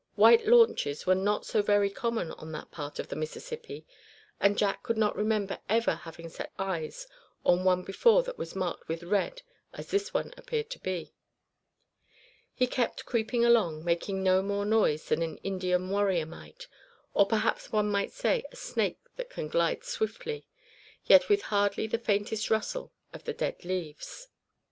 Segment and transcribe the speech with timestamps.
[0.15, 3.85] White launches were not so very common on that part of the Mississippi;
[4.39, 7.07] and Jack could not remember ever having set eyes
[7.45, 9.43] on one before that was marked with red
[9.73, 11.13] as this one appeared to be.
[12.51, 16.65] He kept creeping along, making no more noise than an Indian warrior might;
[17.13, 20.47] or perhaps one might say, a snake that can glide swiftly,
[21.05, 24.29] yet with hardly the faintest rustle of the dead leaves.